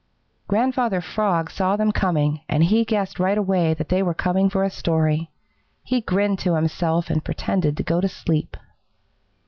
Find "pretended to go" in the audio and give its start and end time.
7.23-8.01